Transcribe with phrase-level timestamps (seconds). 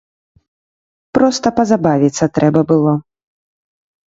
[1.17, 2.97] Проста пазабавіцца трэба было.